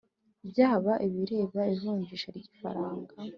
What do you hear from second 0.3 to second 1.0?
Byaba